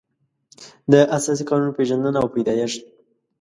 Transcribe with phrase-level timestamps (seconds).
[0.91, 2.81] د اساسي قانون پېژندنه او پیدایښت